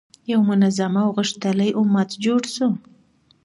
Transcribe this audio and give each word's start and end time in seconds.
یو 0.31 0.41
منظم 0.49 0.93
او 1.03 1.09
غښتلی 1.17 1.69
امت 1.79 2.09
جوړ 2.25 2.41
شو. 2.55 2.69